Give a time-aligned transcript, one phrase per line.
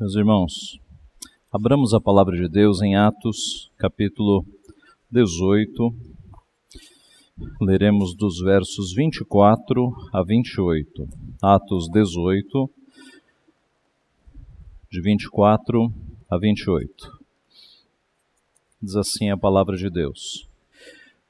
[0.00, 0.80] Meus irmãos,
[1.52, 4.46] abramos a palavra de Deus em Atos, capítulo
[5.10, 5.94] 18.
[7.60, 11.06] Leremos dos versos 24 a 28.
[11.42, 12.70] Atos 18,
[14.90, 15.92] de 24
[16.30, 17.18] a 28.
[18.80, 20.48] Diz assim a palavra de Deus.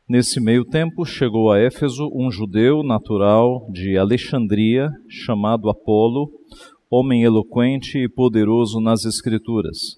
[0.09, 6.31] Nesse meio tempo chegou a Éfeso um judeu natural de Alexandria, chamado Apolo,
[6.91, 9.97] homem eloquente e poderoso nas Escrituras.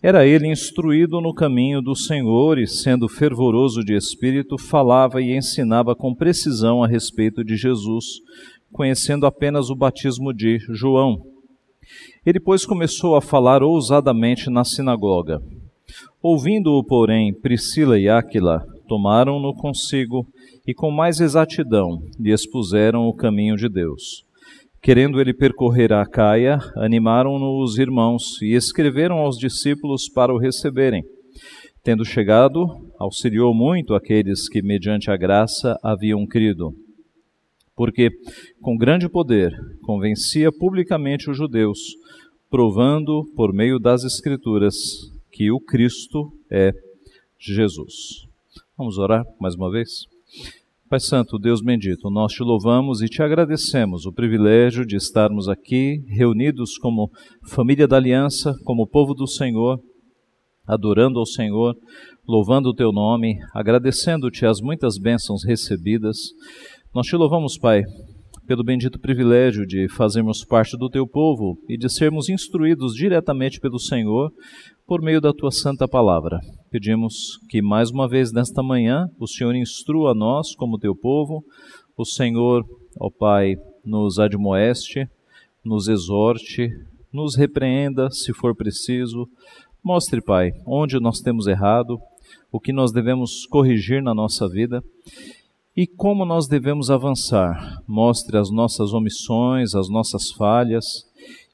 [0.00, 5.96] Era ele instruído no caminho do Senhor e, sendo fervoroso de espírito, falava e ensinava
[5.96, 8.04] com precisão a respeito de Jesus,
[8.70, 11.20] conhecendo apenas o batismo de João.
[12.24, 15.42] Ele, pois, começou a falar ousadamente na sinagoga.
[16.22, 20.24] Ouvindo-o, porém, Priscila e Áquila tomaram-no consigo
[20.64, 24.27] e, com mais exatidão, lhe expuseram o caminho de Deus.
[24.80, 31.02] Querendo ele percorrer a Caia, animaram-no os irmãos e escreveram aos discípulos para o receberem.
[31.82, 32.66] Tendo chegado,
[32.98, 36.72] auxiliou muito aqueles que, mediante a graça, haviam crido.
[37.74, 38.10] Porque,
[38.60, 41.78] com grande poder, convencia publicamente os judeus,
[42.50, 44.74] provando, por meio das Escrituras,
[45.30, 46.72] que o Cristo é
[47.38, 48.26] Jesus.
[48.76, 50.17] Vamos orar mais uma vez?
[50.88, 56.02] Pai Santo, Deus bendito, nós te louvamos e te agradecemos o privilégio de estarmos aqui
[56.08, 57.10] reunidos como
[57.46, 59.78] família da aliança, como povo do Senhor,
[60.66, 61.76] adorando ao Senhor,
[62.26, 66.16] louvando o teu nome, agradecendo-te as muitas bênçãos recebidas.
[66.94, 67.82] Nós te louvamos, Pai,
[68.48, 73.78] pelo bendito privilégio de fazermos parte do teu povo e de sermos instruídos diretamente pelo
[73.78, 74.32] Senhor
[74.86, 76.40] por meio da tua santa palavra.
[76.70, 81.44] Pedimos que mais uma vez nesta manhã o Senhor instrua nós como teu povo,
[81.94, 82.64] o Senhor,
[82.98, 83.54] ó Pai,
[83.84, 85.06] nos admoeste,
[85.62, 86.70] nos exorte,
[87.12, 89.28] nos repreenda se for preciso.
[89.84, 91.98] Mostre, Pai, onde nós temos errado,
[92.50, 94.82] o que nós devemos corrigir na nossa vida
[95.78, 97.80] e como nós devemos avançar.
[97.86, 100.84] Mostre as nossas omissões, as nossas falhas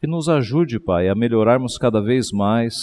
[0.02, 2.74] e nos ajude, Pai, a melhorarmos cada vez mais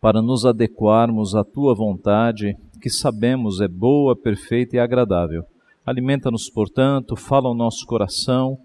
[0.00, 2.52] para nos adequarmos à tua vontade,
[2.82, 5.44] que sabemos é boa, perfeita e agradável.
[5.86, 8.58] Alimenta-nos, portanto, fala ao nosso coração,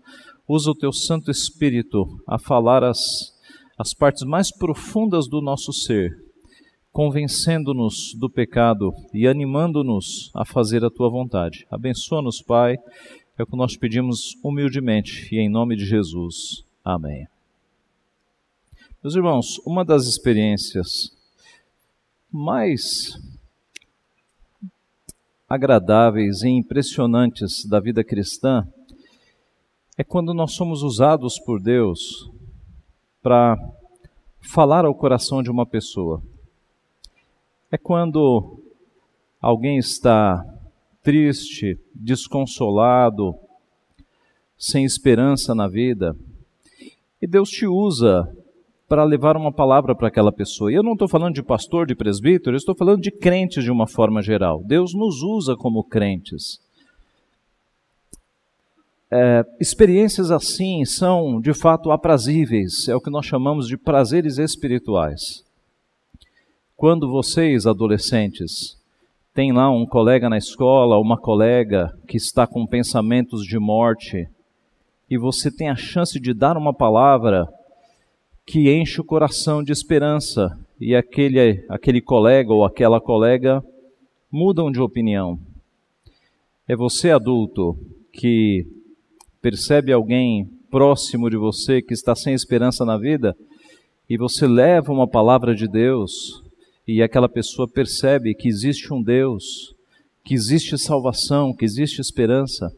[0.47, 2.97] usa o teu Santo Espírito a falar as,
[3.77, 6.09] as partes mais profundas do nosso ser,
[6.91, 11.65] convencendo-nos do pecado e animando-nos a fazer a tua vontade.
[11.69, 12.77] Abençoa-nos, Pai,
[13.37, 16.63] é o que nós pedimos humildemente e em nome de Jesus.
[16.83, 17.27] Amém.
[19.01, 21.15] Meus irmãos, uma das experiências
[22.31, 23.17] mais
[25.47, 28.67] agradáveis e impressionantes da vida cristã
[29.97, 32.29] é quando nós somos usados por Deus
[33.21, 33.57] para
[34.41, 36.21] falar ao coração de uma pessoa.
[37.71, 38.59] É quando
[39.41, 40.43] alguém está
[41.03, 43.35] triste, desconsolado,
[44.57, 46.15] sem esperança na vida,
[47.21, 48.27] e Deus te usa
[48.87, 50.71] para levar uma palavra para aquela pessoa.
[50.71, 53.71] E eu não estou falando de pastor, de presbítero, eu estou falando de crentes de
[53.71, 54.63] uma forma geral.
[54.65, 56.59] Deus nos usa como crentes.
[59.11, 65.43] É, experiências assim são de fato aprazíveis, é o que nós chamamos de prazeres espirituais.
[66.79, 68.77] Quando vocês, adolescentes,
[69.33, 74.29] têm lá um colega na escola, uma colega que está com pensamentos de morte,
[75.09, 77.45] e você tem a chance de dar uma palavra
[78.45, 83.61] que enche o coração de esperança e aquele, aquele colega ou aquela colega
[84.31, 85.37] mudam de opinião.
[86.65, 87.77] É você, adulto,
[88.13, 88.65] que
[89.41, 93.35] percebe alguém próximo de você que está sem esperança na vida
[94.09, 96.41] e você leva uma palavra de Deus
[96.91, 99.75] e aquela pessoa percebe que existe um Deus,
[100.25, 102.71] que existe salvação, que existe esperança.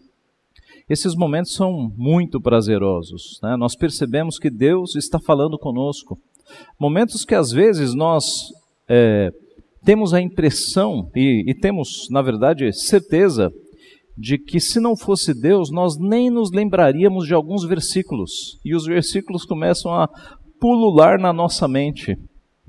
[0.89, 3.39] Esses momentos são muito prazerosos.
[3.41, 3.55] Né?
[3.55, 6.19] Nós percebemos que Deus está falando conosco.
[6.77, 8.51] Momentos que às vezes nós
[8.85, 9.31] é,
[9.85, 13.49] temos a impressão e, e temos, na verdade, certeza
[14.17, 18.59] de que se não fosse Deus, nós nem nos lembraríamos de alguns versículos.
[18.65, 20.09] E os versículos começam a
[20.59, 22.17] pulular na nossa mente.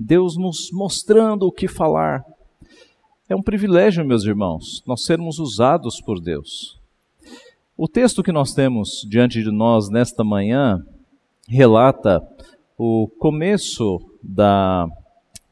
[0.03, 2.23] Deus nos mostrando o que falar.
[3.29, 6.77] É um privilégio, meus irmãos, nós sermos usados por Deus.
[7.77, 10.85] O texto que nós temos diante de nós nesta manhã
[11.47, 12.21] relata
[12.77, 14.87] o começo da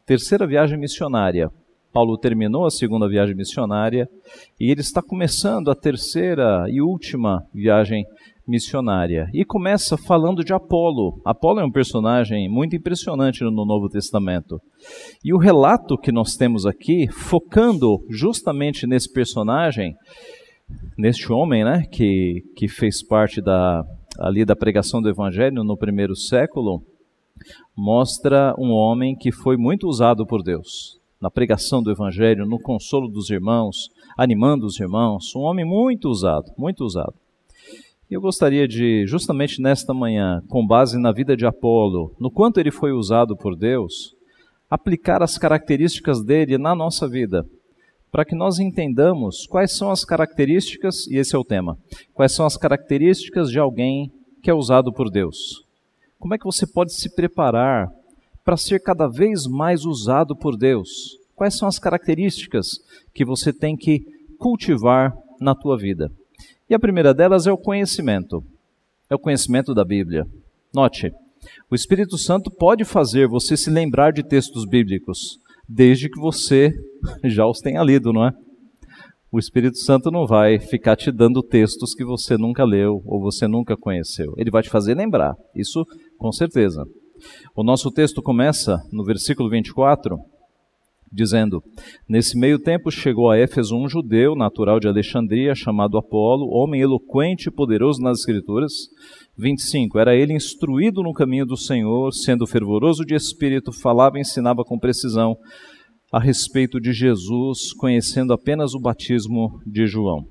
[0.06, 1.50] terceira viagem missionária.
[1.94, 4.10] Paulo terminou a segunda viagem missionária
[4.60, 8.21] e ele está começando a terceira e última viagem missionária.
[9.34, 11.22] E começa falando de Apolo.
[11.26, 14.60] Apolo é um personagem muito impressionante no Novo Testamento.
[15.24, 19.94] E o relato que nós temos aqui, focando justamente nesse personagem,
[20.98, 23.84] neste homem, né, que, que fez parte da,
[24.20, 26.82] ali da pregação do Evangelho no primeiro século,
[27.76, 33.08] mostra um homem que foi muito usado por Deus na pregação do Evangelho, no consolo
[33.08, 37.14] dos irmãos, animando os irmãos, um homem muito usado, muito usado.
[38.12, 42.70] Eu gostaria de, justamente nesta manhã, com base na vida de Apolo, no quanto ele
[42.70, 44.14] foi usado por Deus,
[44.70, 47.46] aplicar as características dele na nossa vida,
[48.12, 51.78] para que nós entendamos quais são as características, e esse é o tema,
[52.14, 54.12] quais são as características de alguém
[54.44, 55.64] que é usado por Deus.
[56.20, 57.90] Como é que você pode se preparar
[58.44, 61.18] para ser cada vez mais usado por Deus?
[61.34, 62.82] Quais são as características
[63.14, 64.02] que você tem que
[64.38, 66.12] cultivar na tua vida?
[66.72, 68.42] E a primeira delas é o conhecimento.
[69.10, 70.26] É o conhecimento da Bíblia.
[70.74, 71.12] Note,
[71.70, 75.38] o Espírito Santo pode fazer você se lembrar de textos bíblicos,
[75.68, 76.72] desde que você
[77.26, 78.32] já os tenha lido, não é?
[79.30, 83.50] O Espírito Santo não vai ficar te dando textos que você nunca leu ou você
[83.50, 84.34] nunca conheceu.
[84.38, 85.86] Ele vai te fazer lembrar, isso
[86.18, 86.86] com certeza.
[87.54, 90.18] O nosso texto começa no versículo 24,
[91.12, 91.62] dizendo:
[92.08, 97.50] Nesse meio tempo chegou a Éfeso um judeu natural de Alexandria, chamado Apolo, homem eloquente
[97.50, 98.72] e poderoso nas Escrituras.
[99.38, 99.98] 25.
[99.98, 104.78] Era ele instruído no caminho do Senhor, sendo fervoroso de espírito, falava e ensinava com
[104.78, 105.36] precisão
[106.12, 110.26] a respeito de Jesus, conhecendo apenas o batismo de João.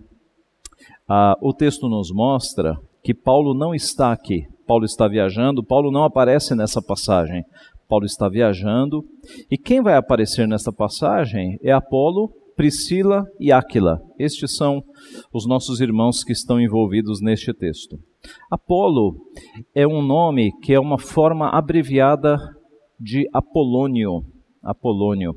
[1.08, 4.42] Ah, o texto nos mostra que Paulo não está aqui.
[4.66, 7.42] Paulo está viajando, Paulo não aparece nessa passagem.
[7.90, 9.04] Paulo está viajando.
[9.50, 14.00] E quem vai aparecer nesta passagem é Apolo, Priscila e Áquila.
[14.16, 14.80] Estes são
[15.32, 17.98] os nossos irmãos que estão envolvidos neste texto.
[18.48, 19.16] Apolo
[19.74, 22.36] é um nome que é uma forma abreviada
[22.98, 24.24] de Apolônio.
[24.62, 25.34] Apolônio.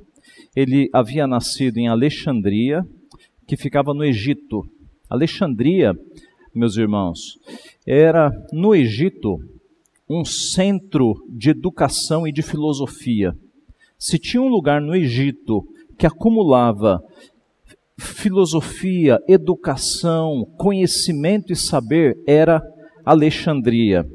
[0.55, 2.85] Ele havia nascido em Alexandria,
[3.47, 4.61] que ficava no Egito.
[5.09, 5.93] Alexandria,
[6.53, 7.39] meus irmãos,
[7.87, 9.39] era no Egito
[10.09, 13.33] um centro de educação e de filosofia.
[13.97, 15.63] Se tinha um lugar no Egito
[15.97, 16.99] que acumulava
[17.97, 22.61] filosofia, educação, conhecimento e saber, era
[23.05, 24.05] Alexandria.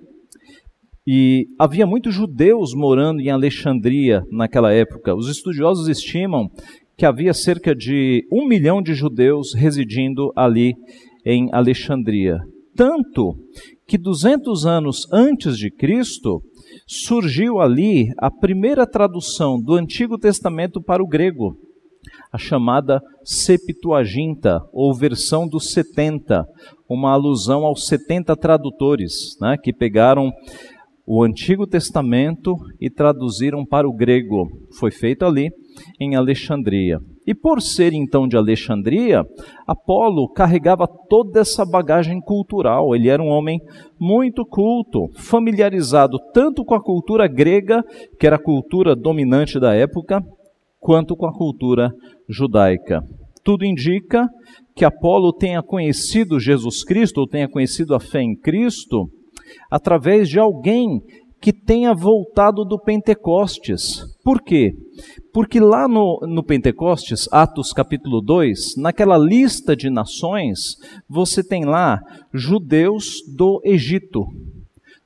[1.06, 5.14] E havia muitos judeus morando em Alexandria naquela época.
[5.14, 6.50] Os estudiosos estimam
[6.98, 10.74] que havia cerca de um milhão de judeus residindo ali
[11.24, 12.40] em Alexandria.
[12.76, 13.36] Tanto
[13.88, 16.42] que 200 anos antes de Cristo,
[16.86, 21.56] surgiu ali a primeira tradução do Antigo Testamento para o grego,
[22.30, 26.44] a chamada Septuaginta, ou versão dos 70,
[26.86, 30.30] uma alusão aos 70 tradutores, né, que pegaram
[31.06, 34.46] o Antigo Testamento e traduziram para o grego.
[34.78, 35.50] Foi feito ali
[35.98, 37.00] em Alexandria.
[37.28, 39.22] E por ser então de Alexandria,
[39.66, 42.96] Apolo carregava toda essa bagagem cultural.
[42.96, 43.60] Ele era um homem
[44.00, 47.84] muito culto, familiarizado tanto com a cultura grega,
[48.18, 50.24] que era a cultura dominante da época,
[50.80, 51.92] quanto com a cultura
[52.26, 53.02] judaica.
[53.44, 54.26] Tudo indica
[54.74, 59.06] que Apolo tenha conhecido Jesus Cristo, ou tenha conhecido a fé em Cristo,
[59.70, 61.02] através de alguém
[61.40, 64.04] que tenha voltado do Pentecostes.
[64.24, 64.74] Por quê?
[65.32, 70.76] Porque lá no, no Pentecostes, Atos capítulo 2, naquela lista de nações,
[71.08, 72.00] você tem lá
[72.34, 74.26] judeus do Egito.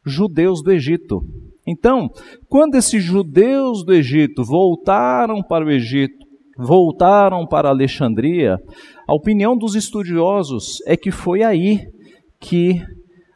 [0.05, 1.23] Judeus do Egito.
[1.67, 2.11] Então,
[2.49, 6.27] quando esses judeus do Egito voltaram para o Egito,
[6.59, 8.59] voltaram para Alexandria,
[9.07, 11.87] a opinião dos estudiosos é que foi aí
[12.41, 12.83] que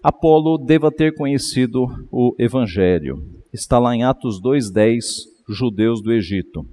[0.09, 3.21] Apolo deva ter conhecido o Evangelho.
[3.53, 5.03] Está lá em Atos 2,10,
[5.49, 6.65] judeus do Egito.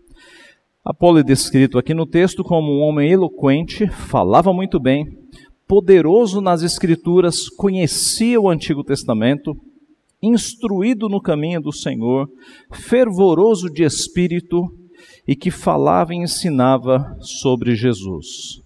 [0.86, 5.18] Apolo é descrito aqui no texto como um homem eloquente, falava muito bem,
[5.68, 9.58] poderoso nas Escrituras, conhecia o Antigo Testamento,
[10.22, 12.30] instruído no caminho do Senhor,
[12.72, 14.72] fervoroso de espírito
[15.28, 18.63] e que falava e ensinava sobre Jesus.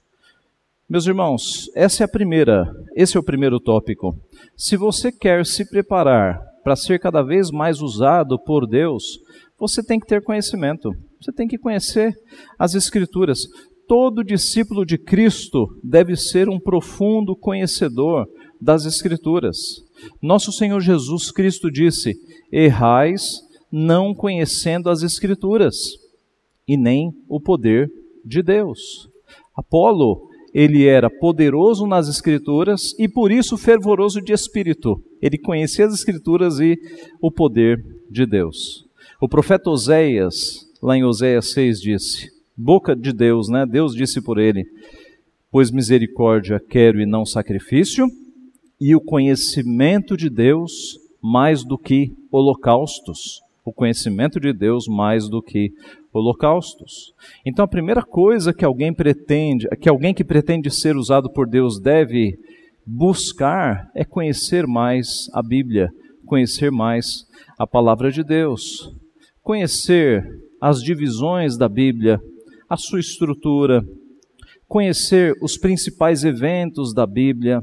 [0.89, 2.65] Meus irmãos, essa é a primeira,
[2.95, 4.17] esse é o primeiro tópico.
[4.55, 9.19] Se você quer se preparar para ser cada vez mais usado por Deus,
[9.59, 10.89] você tem que ter conhecimento.
[11.19, 12.13] Você tem que conhecer
[12.57, 13.41] as escrituras.
[13.85, 18.25] Todo discípulo de Cristo deve ser um profundo conhecedor
[18.61, 19.57] das escrituras.
[20.21, 22.13] Nosso Senhor Jesus Cristo disse:
[22.49, 25.75] "Errais não conhecendo as escrituras
[26.65, 27.91] e nem o poder
[28.23, 29.09] de Deus".
[29.53, 35.01] Apolo ele era poderoso nas Escrituras e por isso fervoroso de espírito.
[35.21, 36.77] Ele conhecia as Escrituras e
[37.21, 38.85] o poder de Deus.
[39.21, 43.65] O profeta Oséias, lá em Oséias 6, disse: boca de Deus, né?
[43.65, 44.65] Deus disse por ele:
[45.51, 48.07] Pois misericórdia quero e não sacrifício,
[48.81, 53.41] e o conhecimento de Deus mais do que holocaustos.
[53.67, 55.73] O conhecimento de Deus mais do que
[56.13, 57.13] holocaustos.
[57.45, 61.77] Então a primeira coisa que alguém pretende, que alguém que pretende ser usado por Deus
[61.77, 62.39] deve
[62.85, 65.91] buscar é conhecer mais a Bíblia,
[66.25, 67.27] conhecer mais
[67.59, 68.95] a palavra de Deus,
[69.43, 70.25] conhecer
[70.61, 72.21] as divisões da Bíblia,
[72.69, 73.85] a sua estrutura,
[74.65, 77.61] conhecer os principais eventos da Bíblia,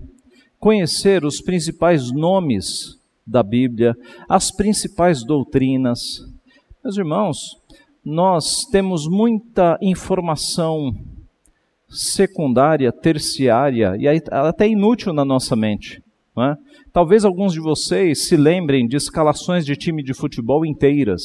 [0.61, 3.95] conhecer os principais nomes da Bíblia,
[4.29, 6.21] as principais doutrinas.
[6.83, 7.39] Meus irmãos,
[8.05, 10.93] nós temos muita informação
[11.89, 16.03] secundária, terciária e até inútil na nossa mente.
[16.37, 16.57] É?
[16.93, 21.23] Talvez alguns de vocês se lembrem de escalações de time de futebol inteiras.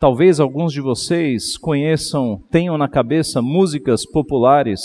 [0.00, 4.80] Talvez alguns de vocês conheçam, tenham na cabeça músicas populares,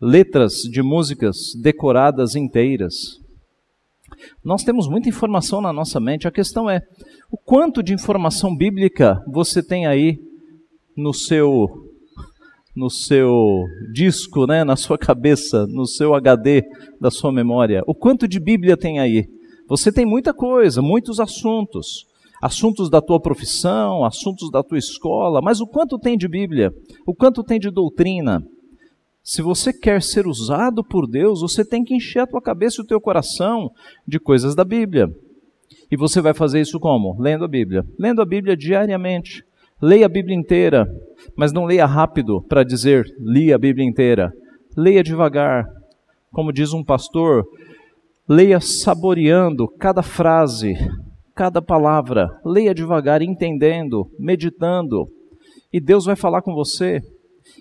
[0.00, 3.20] letras de músicas decoradas inteiras.
[4.44, 6.28] Nós temos muita informação na nossa mente.
[6.28, 6.80] A questão é
[7.30, 10.18] o quanto de informação bíblica você tem aí
[10.96, 11.66] no seu
[12.74, 16.62] no seu disco, né, na sua cabeça, no seu HD
[17.00, 17.84] da sua memória.
[17.86, 19.28] O quanto de Bíblia tem aí?
[19.68, 22.04] Você tem muita coisa, muitos assuntos.
[22.42, 26.72] Assuntos da tua profissão, assuntos da tua escola, mas o quanto tem de Bíblia?
[27.06, 28.42] O quanto tem de doutrina?
[29.24, 32.84] Se você quer ser usado por Deus, você tem que encher a tua cabeça e
[32.84, 33.70] o teu coração
[34.06, 35.10] de coisas da Bíblia.
[35.90, 37.18] E você vai fazer isso como?
[37.18, 37.86] Lendo a Bíblia.
[37.98, 39.42] Lendo a Bíblia diariamente.
[39.80, 40.86] Leia a Bíblia inteira,
[41.34, 44.30] mas não leia rápido para dizer li a Bíblia inteira.
[44.76, 45.66] Leia devagar.
[46.30, 47.46] Como diz um pastor,
[48.28, 50.74] leia saboreando cada frase,
[51.34, 52.28] cada palavra.
[52.44, 55.08] Leia devagar, entendendo, meditando.
[55.72, 57.02] E Deus vai falar com você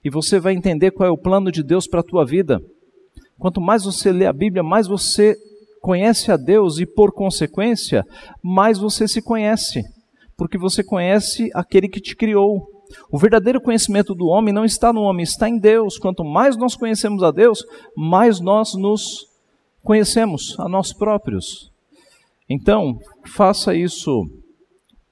[0.03, 2.61] e você vai entender qual é o plano de Deus para a tua vida.
[3.37, 5.35] Quanto mais você lê a Bíblia, mais você
[5.81, 8.05] conhece a Deus e, por consequência,
[8.41, 9.83] mais você se conhece,
[10.37, 12.67] porque você conhece aquele que te criou.
[13.11, 15.97] O verdadeiro conhecimento do homem não está no homem, está em Deus.
[15.97, 19.27] Quanto mais nós conhecemos a Deus, mais nós nos
[19.81, 21.71] conhecemos a nós próprios.
[22.49, 24.25] Então, faça isso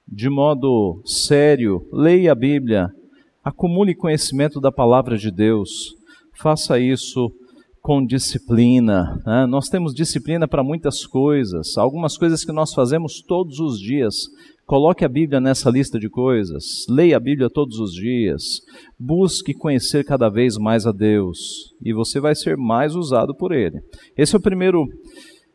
[0.06, 2.88] de modo sério, leia a Bíblia,
[3.44, 5.94] Acumule conhecimento da palavra de Deus.
[6.34, 7.30] Faça isso
[7.82, 9.20] com disciplina.
[9.26, 9.46] Né?
[9.46, 14.14] Nós temos disciplina para muitas coisas, algumas coisas que nós fazemos todos os dias.
[14.64, 16.86] Coloque a Bíblia nessa lista de coisas.
[16.88, 18.60] Leia a Bíblia todos os dias.
[18.96, 23.80] Busque conhecer cada vez mais a Deus e você vai ser mais usado por Ele.
[24.16, 24.86] Esse é o primeiro,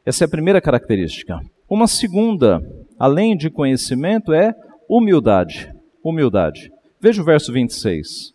[0.06, 1.40] essa é a primeira característica.
[1.70, 2.62] Uma segunda,
[3.00, 4.54] além de conhecimento, é
[4.90, 5.72] humildade.
[6.04, 6.70] Humildade.
[7.08, 8.34] Veja o verso 26.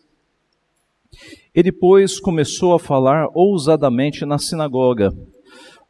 [1.53, 5.13] Ele, pois, começou a falar ousadamente na sinagoga.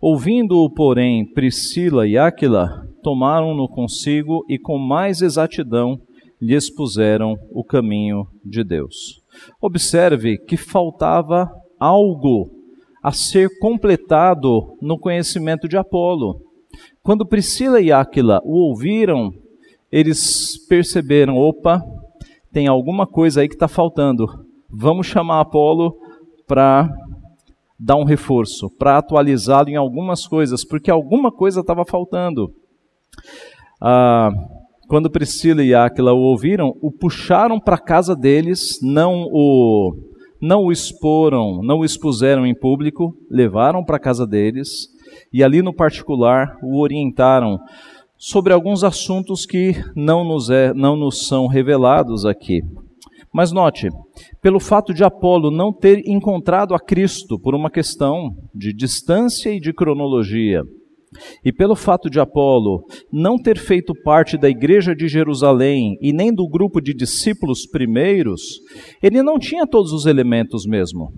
[0.01, 5.97] Ouvindo-o, porém, Priscila e Áquila, tomaram-no consigo e com mais exatidão
[6.41, 9.21] lhe expuseram o caminho de Deus.
[9.61, 11.49] Observe que faltava
[11.79, 12.51] algo
[13.01, 16.41] a ser completado no conhecimento de Apolo.
[17.01, 19.33] Quando Priscila e Áquila o ouviram,
[19.89, 21.81] eles perceberam: opa,
[22.53, 24.27] tem alguma coisa aí que está faltando.
[24.69, 25.97] Vamos chamar Apolo
[26.47, 26.87] para
[27.79, 32.53] dar um reforço, para atualizá-lo em algumas coisas, porque alguma coisa estava faltando.
[33.81, 34.29] Ah,
[34.87, 39.95] quando Priscila e Áquila o ouviram, o puxaram para casa deles, não o,
[40.39, 44.87] não o exporam, não o expuseram em público, levaram para casa deles
[45.31, 47.59] e ali no particular o orientaram
[48.25, 52.61] sobre alguns assuntos que não nos, é, não nos são revelados aqui.
[53.33, 53.89] Mas note,
[54.41, 59.59] pelo fato de Apolo não ter encontrado a Cristo por uma questão de distância e
[59.59, 60.61] de cronologia,
[61.43, 66.33] e pelo fato de Apolo não ter feito parte da igreja de Jerusalém e nem
[66.33, 68.61] do grupo de discípulos primeiros,
[69.01, 71.11] ele não tinha todos os elementos mesmo.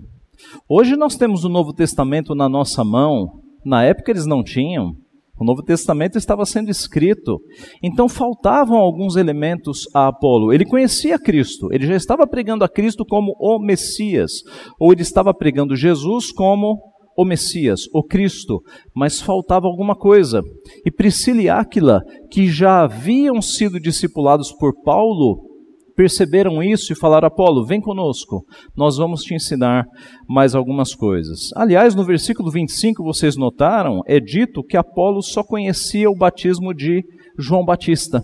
[0.68, 5.05] Hoje nós temos o Novo Testamento na nossa mão, na época eles não tinham.
[5.38, 7.38] O Novo Testamento estava sendo escrito,
[7.82, 10.52] então faltavam alguns elementos a Apolo.
[10.52, 14.32] Ele conhecia Cristo, ele já estava pregando a Cristo como o Messias,
[14.80, 16.78] ou ele estava pregando Jesus como
[17.16, 18.60] o Messias, o Cristo,
[18.94, 20.42] mas faltava alguma coisa.
[20.84, 22.00] E Priscila e Áquila,
[22.30, 25.55] que já haviam sido discipulados por Paulo,
[25.96, 28.44] perceberam isso e falaram: Apolo, vem conosco,
[28.76, 29.86] nós vamos te ensinar
[30.28, 31.50] mais algumas coisas.
[31.56, 37.02] Aliás, no versículo 25, vocês notaram, é dito que Apolo só conhecia o batismo de
[37.38, 38.22] João Batista.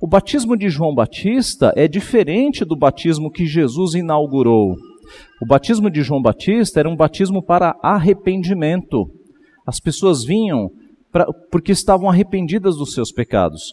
[0.00, 4.74] O batismo de João Batista é diferente do batismo que Jesus inaugurou.
[5.42, 9.06] O batismo de João Batista era um batismo para arrependimento.
[9.66, 10.70] As pessoas vinham
[11.12, 13.72] pra, porque estavam arrependidas dos seus pecados.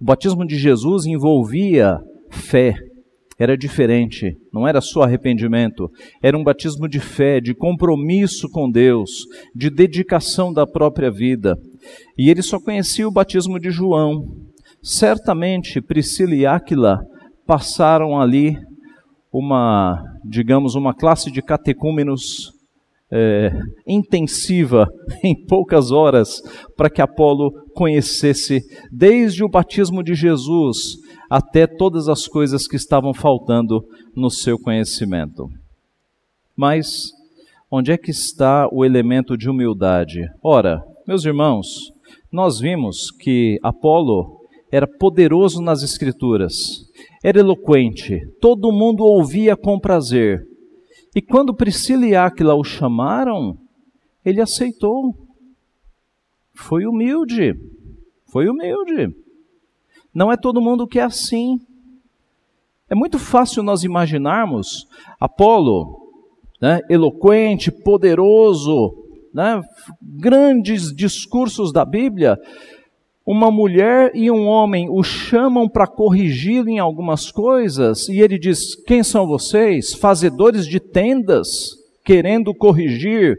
[0.00, 1.98] O batismo de Jesus envolvia
[2.30, 2.74] fé,
[3.38, 5.90] era diferente, não era só arrependimento,
[6.22, 9.10] era um batismo de fé, de compromisso com Deus,
[9.54, 11.58] de dedicação da própria vida.
[12.18, 14.26] E ele só conhecia o batismo de João.
[14.82, 17.00] Certamente Priscila e Áquila
[17.46, 18.58] passaram ali
[19.32, 22.52] uma, digamos, uma classe de catecúmenos
[23.10, 23.50] é,
[23.86, 24.86] intensiva
[25.24, 26.42] em poucas horas
[26.76, 28.60] para que Apolo conhecesse
[28.92, 30.98] desde o batismo de Jesus
[31.30, 35.48] até todas as coisas que estavam faltando no seu conhecimento.
[36.56, 37.12] Mas
[37.70, 40.28] onde é que está o elemento de humildade?
[40.42, 41.92] Ora, meus irmãos,
[42.32, 44.40] nós vimos que Apolo
[44.72, 46.84] era poderoso nas Escrituras,
[47.22, 50.44] era eloquente, todo mundo ouvia com prazer.
[51.14, 53.56] E quando Priscila e Áquila o chamaram,
[54.24, 55.14] ele aceitou.
[56.54, 57.54] Foi humilde,
[58.30, 59.14] foi humilde.
[60.14, 61.60] Não é todo mundo que é assim.
[62.88, 64.86] É muito fácil nós imaginarmos
[65.20, 66.10] Apolo,
[66.60, 68.92] né, eloquente, poderoso,
[69.32, 69.62] né,
[70.02, 72.36] grandes discursos da Bíblia,
[73.24, 78.74] uma mulher e um homem o chamam para corrigi-lo em algumas coisas, e ele diz:
[78.84, 79.94] Quem são vocês?
[79.94, 81.48] Fazedores de tendas,
[82.04, 83.38] querendo corrigir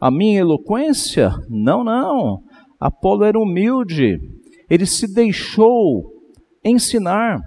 [0.00, 1.30] a minha eloquência?
[1.50, 2.40] Não, não.
[2.80, 4.18] Apolo era humilde,
[4.68, 6.12] ele se deixou
[6.64, 7.40] ensinar,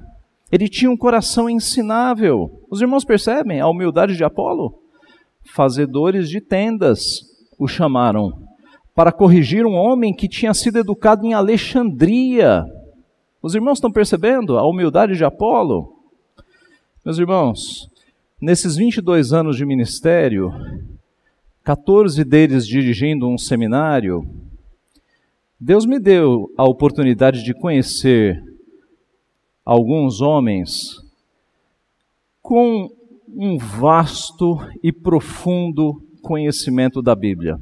[0.52, 2.64] ele tinha um coração ensinável.
[2.70, 4.82] Os irmãos percebem a humildade de Apolo?
[5.44, 7.22] Fazedores de tendas
[7.58, 8.32] o chamaram
[8.96, 12.66] para corrigir um homem que tinha sido educado em Alexandria.
[13.42, 15.96] Os irmãos estão percebendo a humildade de Apolo?
[17.06, 17.90] Meus irmãos,
[18.42, 20.52] nesses 22 anos de ministério,
[21.64, 24.22] 14 deles dirigindo um seminário,
[25.60, 28.42] Deus me deu a oportunidade de conhecer
[29.66, 30.96] alguns homens
[32.42, 32.90] com
[33.28, 37.60] um vasto e profundo conhecimento da Bíblia.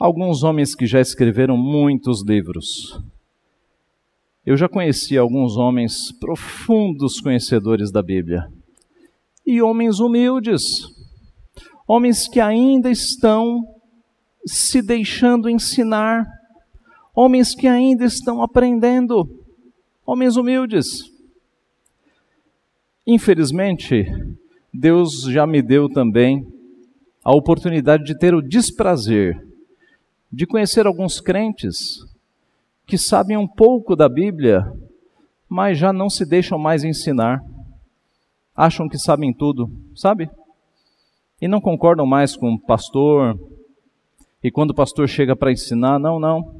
[0.00, 2.98] Alguns homens que já escreveram muitos livros.
[4.46, 8.48] Eu já conheci alguns homens profundos conhecedores da Bíblia.
[9.46, 10.62] E homens humildes.
[11.86, 13.62] Homens que ainda estão
[14.46, 16.37] se deixando ensinar.
[17.20, 19.28] Homens que ainda estão aprendendo.
[20.06, 21.10] Homens humildes.
[23.04, 24.06] Infelizmente,
[24.72, 26.46] Deus já me deu também
[27.24, 29.36] a oportunidade de ter o desprazer
[30.30, 32.06] de conhecer alguns crentes
[32.86, 34.72] que sabem um pouco da Bíblia,
[35.48, 37.42] mas já não se deixam mais ensinar.
[38.54, 40.30] Acham que sabem tudo, sabe?
[41.40, 43.36] E não concordam mais com o pastor.
[44.40, 46.57] E quando o pastor chega para ensinar, não, não,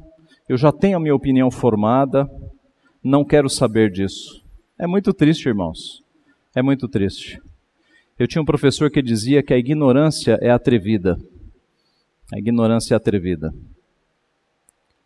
[0.49, 2.27] eu já tenho a minha opinião formada,
[3.03, 4.43] não quero saber disso.
[4.79, 6.03] É muito triste, irmãos.
[6.55, 7.39] É muito triste.
[8.17, 11.19] Eu tinha um professor que dizia que a ignorância é atrevida.
[12.33, 13.53] A ignorância é atrevida.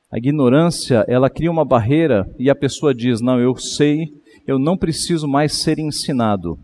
[0.10, 4.14] A ignorância, ela cria uma barreira e a pessoa diz: Não, eu sei,
[4.48, 6.58] eu não preciso mais ser ensinado.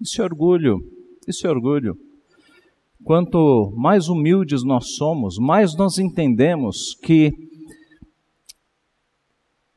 [0.00, 0.78] Isso é orgulho,
[1.26, 1.98] isso é orgulho.
[3.02, 7.32] Quanto mais humildes nós somos, mais nós entendemos que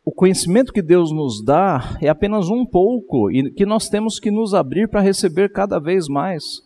[0.07, 4.31] o conhecimento que Deus nos dá é apenas um pouco e que nós temos que
[4.31, 6.61] nos abrir para receber cada vez mais.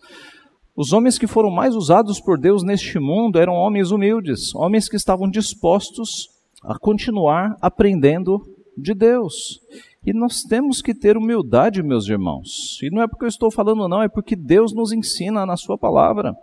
[0.76, 4.96] Os homens que foram mais usados por Deus neste mundo eram homens humildes, homens que
[4.96, 6.30] estavam dispostos
[6.64, 8.40] a continuar aprendendo
[8.78, 9.60] de Deus.
[10.06, 12.78] E nós temos que ter humildade, meus irmãos.
[12.84, 15.80] E não é porque eu estou falando, não, é porque Deus nos ensina na Sua
[15.80, 16.36] palavra.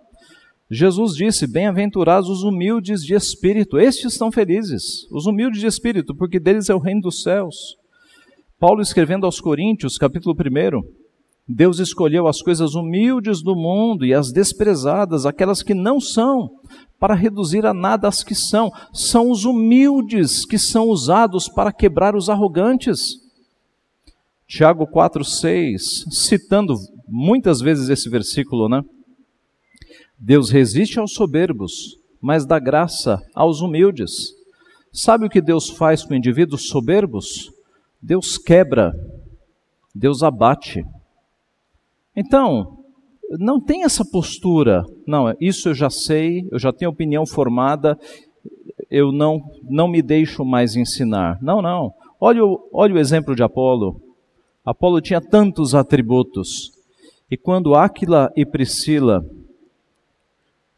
[0.71, 6.39] Jesus disse: Bem-aventurados os humildes de espírito, estes são felizes, os humildes de espírito, porque
[6.39, 7.77] deles é o reino dos céus.
[8.59, 10.83] Paulo escrevendo aos Coríntios, capítulo 1,
[11.49, 16.51] Deus escolheu as coisas humildes do mundo e as desprezadas, aquelas que não são,
[17.01, 18.71] para reduzir a nada as que são.
[18.93, 23.17] São os humildes que são usados para quebrar os arrogantes.
[24.47, 26.75] Tiago 4,6, citando
[27.09, 28.83] muitas vezes esse versículo, né?
[30.19, 34.35] Deus resiste aos soberbos, mas dá graça aos humildes.
[34.93, 37.53] Sabe o que Deus faz com indivíduos soberbos?
[38.03, 38.93] Deus quebra
[39.99, 40.85] Deus abate.
[42.15, 42.79] Então,
[43.39, 44.85] não tem essa postura.
[45.07, 47.99] Não, isso eu já sei, eu já tenho opinião formada,
[48.89, 51.39] eu não, não me deixo mais ensinar.
[51.43, 51.93] Não, não.
[52.21, 54.01] Olha o, olha o exemplo de Apolo.
[54.65, 56.71] Apolo tinha tantos atributos.
[57.29, 59.25] E quando Áquila e Priscila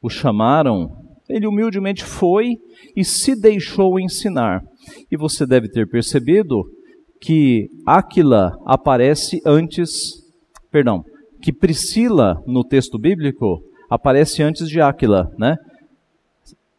[0.03, 0.91] o chamaram,
[1.29, 2.59] ele humildemente foi
[2.97, 4.63] e se deixou ensinar.
[5.11, 6.65] E você deve ter percebido
[7.21, 10.25] que Áquila aparece antes,
[10.71, 11.05] perdão,
[11.41, 15.57] que Priscila no texto bíblico aparece antes de Áquila, né?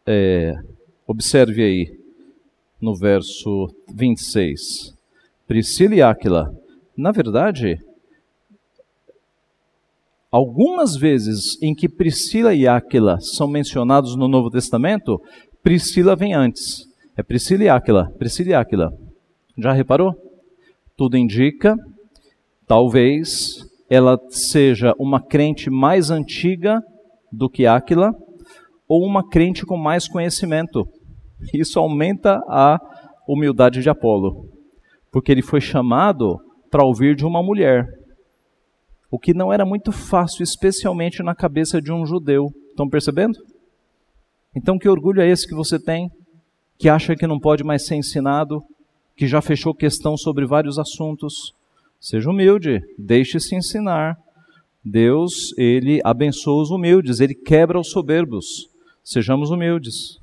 [0.04, 0.54] É,
[1.06, 1.98] observe aí
[2.80, 4.94] no verso 26.
[5.46, 6.52] Priscila e Áquila.
[6.96, 7.78] Na verdade,
[10.32, 15.20] algumas vezes em que Priscila e Áquila são mencionados no Novo Testamento,
[15.62, 16.86] Priscila vem antes.
[17.16, 18.90] É Priscila e Áquila, Priscila e Áquila.
[19.58, 20.14] Já reparou?
[20.96, 21.76] Tudo indica,
[22.66, 23.58] talvez
[23.90, 26.80] ela seja uma crente mais antiga
[27.30, 28.14] do que Áquila,
[28.88, 30.86] ou uma crente com mais conhecimento.
[31.52, 32.78] Isso aumenta a
[33.28, 34.48] humildade de Apolo,
[35.10, 36.38] porque ele foi chamado
[36.70, 37.86] para ouvir de uma mulher,
[39.12, 42.50] o que não era muito fácil, especialmente na cabeça de um judeu.
[42.70, 43.38] Estão percebendo?
[44.56, 46.10] Então, que orgulho é esse que você tem,
[46.78, 48.64] que acha que não pode mais ser ensinado,
[49.14, 51.52] que já fechou questão sobre vários assuntos?
[52.00, 54.16] Seja humilde, deixe-se ensinar.
[54.82, 58.70] Deus, ele abençoa os humildes, ele quebra os soberbos.
[59.04, 60.18] Sejamos humildes.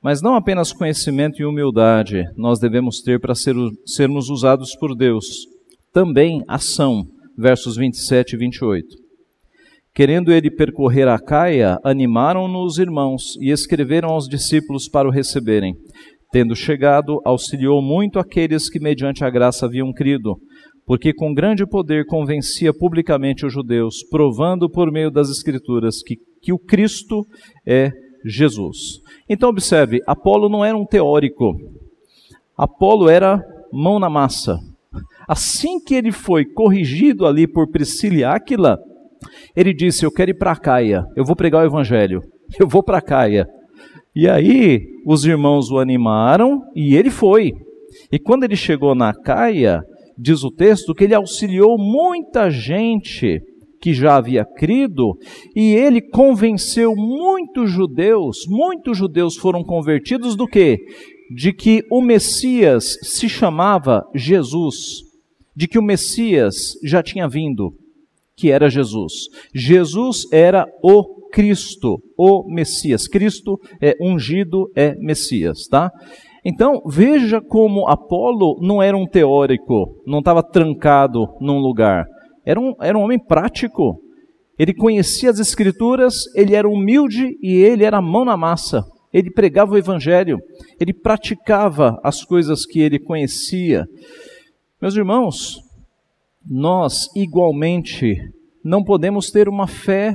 [0.00, 5.46] Mas não apenas conhecimento e humildade nós devemos ter para ser, sermos usados por Deus,
[5.92, 7.06] também ação,
[7.38, 8.86] versos 27 e 28.
[9.94, 15.74] Querendo ele percorrer a Caia, animaram-no os irmãos e escreveram aos discípulos para o receberem.
[16.30, 20.36] Tendo chegado, auxiliou muito aqueles que mediante a graça haviam crido,
[20.84, 26.52] porque com grande poder convencia publicamente os judeus, provando por meio das Escrituras que, que
[26.52, 27.24] o Cristo
[27.66, 27.90] é
[28.24, 29.00] Jesus.
[29.28, 31.54] Então, observe: Apolo não era um teórico,
[32.56, 33.40] Apolo era
[33.72, 34.58] mão na massa.
[35.28, 38.54] Assim que ele foi corrigido ali por Priscila e
[39.54, 42.22] ele disse: Eu quero ir para Caia, eu vou pregar o Evangelho,
[42.58, 43.46] eu vou para Caia.
[44.16, 47.52] E aí os irmãos o animaram e ele foi.
[48.10, 49.82] E quando ele chegou na Caia,
[50.16, 53.40] diz o texto que ele auxiliou muita gente
[53.80, 55.16] que já havia crido,
[55.54, 60.78] e ele convenceu muitos judeus, muitos judeus foram convertidos do que?
[61.30, 65.07] De que o Messias se chamava Jesus,
[65.58, 67.74] de que o Messias já tinha vindo,
[68.36, 69.12] que era Jesus.
[69.52, 73.08] Jesus era o Cristo, o Messias.
[73.08, 75.90] Cristo é ungido, é Messias, tá?
[76.44, 82.06] Então, veja como Apolo não era um teórico, não estava trancado num lugar.
[82.46, 84.00] Era um, era um homem prático.
[84.56, 88.84] Ele conhecia as Escrituras, ele era humilde e ele era mão na massa.
[89.12, 90.38] Ele pregava o Evangelho,
[90.80, 93.84] ele praticava as coisas que ele conhecia.
[94.80, 95.60] Meus irmãos,
[96.48, 98.14] nós igualmente
[98.64, 100.14] não podemos ter uma fé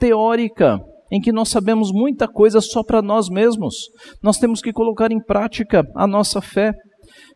[0.00, 0.80] teórica,
[1.12, 3.76] em que nós sabemos muita coisa só para nós mesmos.
[4.20, 6.72] Nós temos que colocar em prática a nossa fé.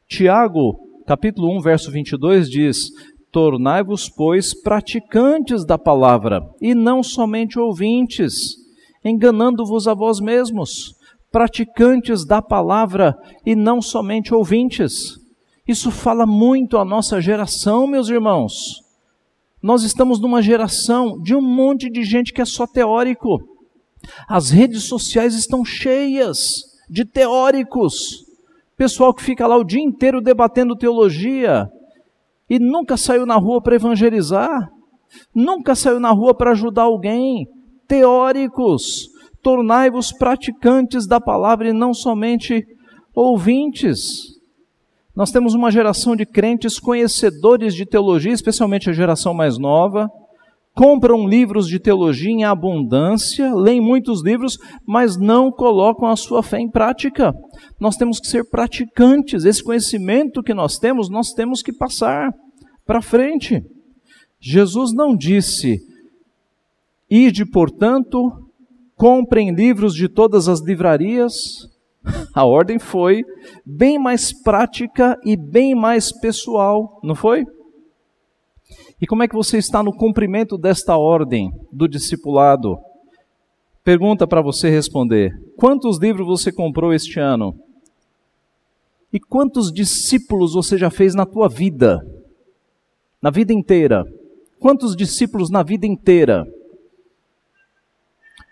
[0.09, 2.89] Tiago, capítulo 1, verso 22 diz:
[3.31, 8.57] Tornai-vos, pois, praticantes da palavra, e não somente ouvintes,
[9.05, 10.93] enganando-vos a vós mesmos.
[11.31, 13.15] Praticantes da palavra
[13.47, 15.24] e não somente ouvintes.
[15.67, 18.83] Isso fala muito à nossa geração, meus irmãos.
[19.63, 23.41] Nós estamos numa geração de um monte de gente que é só teórico.
[24.29, 28.27] As redes sociais estão cheias de teóricos.
[28.77, 31.67] Pessoal que fica lá o dia inteiro debatendo teologia
[32.51, 34.71] e nunca saiu na rua para evangelizar,
[35.35, 37.49] nunca saiu na rua para ajudar alguém.
[37.89, 39.09] Teóricos,
[39.43, 42.67] tornai-vos praticantes da palavra e não somente
[43.15, 44.35] ouvintes.
[45.15, 50.11] Nós temos uma geração de crentes conhecedores de teologia, especialmente a geração mais nova,
[50.75, 56.59] compram livros de teologia em abundância, leem muitos livros, mas não colocam a sua fé
[56.59, 57.33] em prática.
[57.79, 59.45] Nós temos que ser praticantes.
[59.45, 62.33] Esse conhecimento que nós temos, nós temos que passar
[62.85, 63.63] para frente.
[64.41, 65.79] Jesus não disse:
[67.09, 68.33] Ide, portanto,
[68.97, 71.69] comprem livros de todas as livrarias,
[72.35, 73.25] a ordem foi
[73.65, 77.45] bem mais prática e bem mais pessoal, não foi?
[79.01, 82.79] E como é que você está no cumprimento desta ordem do discipulado?
[83.83, 87.55] Pergunta para você responder: quantos livros você comprou este ano?
[89.13, 92.01] E quantos discípulos você já fez na tua vida?
[93.23, 94.05] Na vida inteira.
[94.59, 96.47] Quantos discípulos na vida inteira?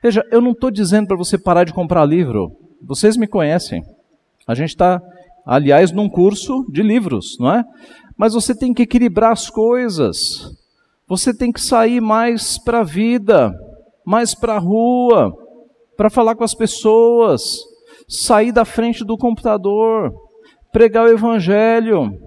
[0.03, 2.62] Veja, eu não estou dizendo para você parar de comprar livro.
[2.85, 3.85] Vocês me conhecem.
[4.47, 5.01] A gente está,
[5.47, 7.64] aliás, num curso de livros, não é?
[8.16, 10.51] Mas você tem que equilibrar as coisas.
[11.07, 13.55] Você tem que sair mais para a vida,
[14.05, 15.33] mais para a rua,
[15.97, 17.61] para falar com as pessoas,
[18.09, 20.12] sair da frente do computador,
[20.73, 22.18] pregar o evangelho,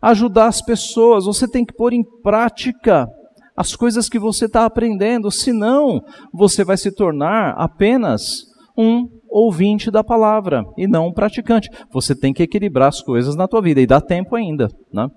[0.00, 1.24] ajudar as pessoas.
[1.24, 3.08] Você tem que pôr em prática
[3.56, 6.00] as coisas que você está aprendendo, senão
[6.32, 11.68] você vai se tornar apenas um ouvinte da palavra e não um praticante.
[11.90, 15.08] Você tem que equilibrar as coisas na tua vida e dá tempo ainda, né?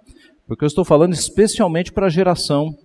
[0.48, 2.76] Porque eu estou falando especialmente para a geração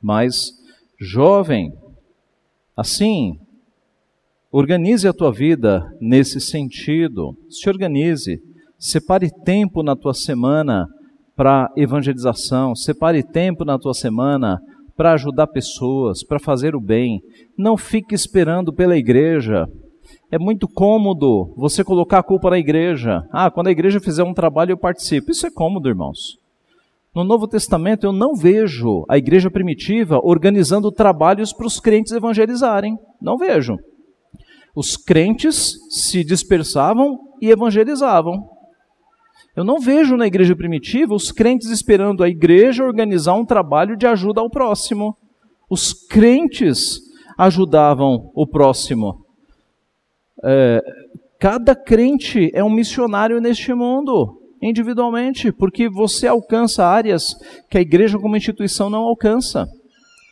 [0.00, 0.50] mais
[0.98, 1.72] jovem.
[2.76, 3.38] Assim,
[4.50, 7.36] organize a tua vida nesse sentido.
[7.50, 8.40] Se organize,
[8.78, 10.86] separe tempo na tua semana
[11.36, 14.58] para evangelização, separe tempo na tua semana
[14.96, 17.20] para ajudar pessoas, para fazer o bem.
[17.58, 19.66] Não fique esperando pela igreja.
[20.32, 23.22] É muito cômodo você colocar a culpa na igreja.
[23.30, 25.30] Ah, quando a igreja fizer um trabalho eu participo.
[25.30, 26.38] Isso é cômodo, irmãos.
[27.14, 32.96] No Novo Testamento eu não vejo a igreja primitiva organizando trabalhos para os crentes evangelizarem.
[33.20, 33.76] Não vejo.
[34.74, 38.48] Os crentes se dispersavam e evangelizavam.
[39.54, 44.06] Eu não vejo na igreja primitiva os crentes esperando a igreja organizar um trabalho de
[44.06, 45.14] ajuda ao próximo.
[45.68, 47.00] Os crentes
[47.36, 49.21] ajudavam o próximo.
[50.44, 50.82] É,
[51.38, 57.34] cada crente é um missionário neste mundo, individualmente, porque você alcança áreas
[57.68, 59.66] que a igreja como instituição não alcança.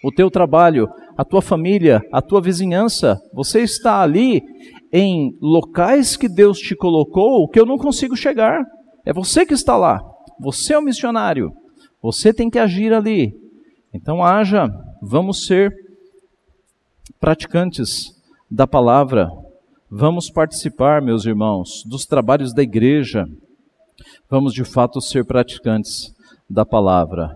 [0.05, 4.43] O teu trabalho, a tua família, a tua vizinhança, você está ali
[4.93, 8.65] em locais que Deus te colocou que eu não consigo chegar.
[9.05, 10.01] É você que está lá.
[10.41, 11.53] Você é o missionário.
[12.03, 13.35] Você tem que agir ali.
[13.93, 14.69] Então haja,
[15.03, 15.73] vamos ser
[17.21, 18.11] praticantes
[18.51, 19.29] da palavra.
[19.93, 23.27] Vamos participar, meus irmãos, dos trabalhos da igreja.
[24.31, 26.15] Vamos de fato ser praticantes
[26.49, 27.35] da palavra.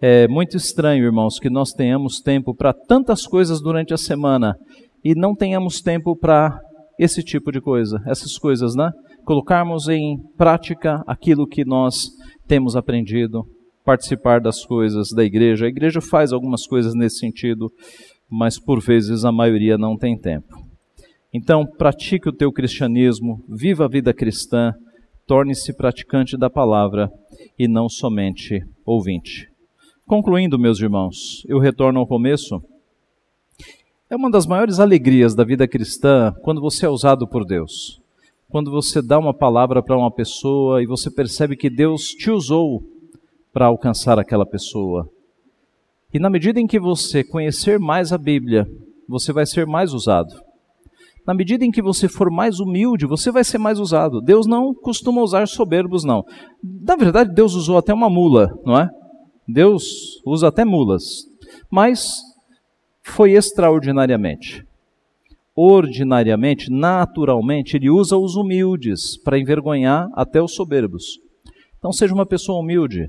[0.00, 4.56] É muito estranho, irmãos, que nós tenhamos tempo para tantas coisas durante a semana
[5.04, 6.58] e não tenhamos tempo para
[6.98, 8.90] esse tipo de coisa, essas coisas, né?
[9.26, 12.08] colocarmos em prática aquilo que nós
[12.48, 13.46] temos aprendido,
[13.84, 15.66] participar das coisas da igreja.
[15.66, 17.70] A igreja faz algumas coisas nesse sentido,
[18.30, 20.71] mas por vezes a maioria não tem tempo.
[21.32, 24.74] Então, pratique o teu cristianismo, viva a vida cristã,
[25.26, 27.10] torne-se praticante da palavra
[27.58, 29.48] e não somente ouvinte.
[30.06, 32.62] Concluindo, meus irmãos, eu retorno ao começo.
[34.10, 38.02] É uma das maiores alegrias da vida cristã quando você é usado por Deus
[38.52, 42.82] quando você dá uma palavra para uma pessoa e você percebe que Deus te usou
[43.50, 45.08] para alcançar aquela pessoa.
[46.12, 48.68] E na medida em que você conhecer mais a Bíblia,
[49.08, 50.34] você vai ser mais usado.
[51.26, 54.20] Na medida em que você for mais humilde, você vai ser mais usado.
[54.20, 56.24] Deus não costuma usar soberbos, não.
[56.62, 58.88] Na verdade, Deus usou até uma mula, não é?
[59.46, 59.84] Deus
[60.26, 61.04] usa até mulas.
[61.70, 62.08] Mas
[63.02, 64.64] foi extraordinariamente
[65.56, 71.18] ordinariamente, naturalmente, ele usa os humildes para envergonhar até os soberbos.
[71.78, 73.06] Então, seja uma pessoa humilde,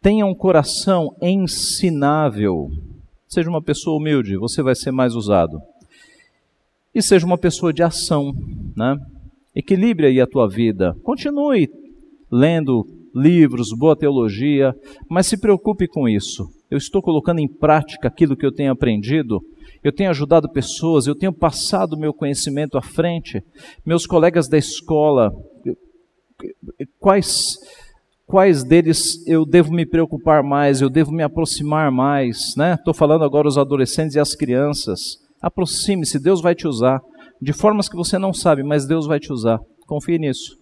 [0.00, 2.68] tenha um coração ensinável.
[3.26, 5.58] Seja uma pessoa humilde, você vai ser mais usado.
[6.94, 8.32] E seja uma pessoa de ação,
[8.76, 8.96] né?
[9.54, 10.94] Equilibre aí a tua vida.
[11.02, 11.68] Continue
[12.30, 14.74] lendo livros, boa teologia,
[15.08, 16.48] mas se preocupe com isso.
[16.70, 19.40] Eu estou colocando em prática aquilo que eu tenho aprendido
[19.84, 23.44] eu tenho ajudado pessoas, eu tenho passado meu conhecimento à frente.
[23.84, 25.30] Meus colegas da escola,
[26.98, 27.58] quais
[28.26, 32.72] quais deles eu devo me preocupar mais, eu devo me aproximar mais, né?
[32.72, 35.18] Estou falando agora os adolescentes e as crianças.
[35.44, 37.02] Aproxime-se, Deus vai te usar
[37.38, 39.60] de formas que você não sabe, mas Deus vai te usar.
[39.86, 40.56] Confie nisso.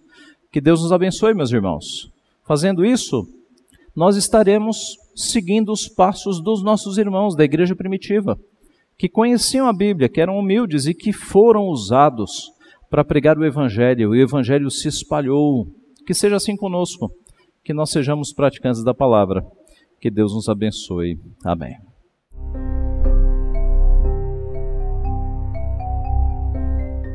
[0.51, 2.11] Que Deus nos abençoe, meus irmãos.
[2.45, 3.25] Fazendo isso,
[3.95, 8.37] nós estaremos seguindo os passos dos nossos irmãos da igreja primitiva
[8.97, 12.51] que conheciam a Bíblia, que eram humildes e que foram usados
[12.89, 14.09] para pregar o Evangelho.
[14.09, 15.65] O Evangelho se espalhou.
[16.05, 17.09] Que seja assim conosco,
[17.63, 19.41] que nós sejamos praticantes da palavra.
[20.01, 21.17] Que Deus nos abençoe.
[21.45, 21.92] Amém.